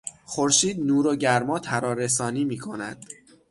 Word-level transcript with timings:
خورشید 0.25 0.79
نور 0.79 1.07
و 1.07 1.15
گرما 1.15 1.59
ترارسانی 1.59 2.45
میکند. 2.45 3.05